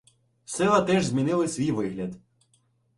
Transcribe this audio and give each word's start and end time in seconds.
Села 0.45 0.81
теж 0.81 1.05
змінили 1.05 1.47
свій 1.47 1.71
вигляд. 1.71 2.15